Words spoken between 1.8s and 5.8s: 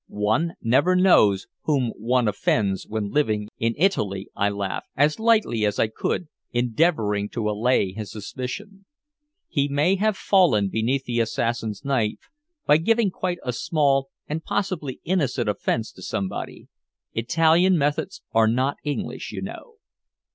one offends when living in Italy," I laughed, as lightly as